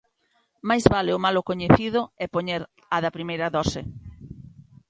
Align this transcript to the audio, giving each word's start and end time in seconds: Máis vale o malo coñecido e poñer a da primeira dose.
Máis 0.69 0.85
vale 0.93 1.11
o 1.17 1.23
malo 1.25 1.45
coñecido 1.49 1.99
e 2.23 2.25
poñer 2.33 2.61
a 2.95 2.97
da 3.03 3.13
primeira 3.17 3.47
dose. 3.57 3.81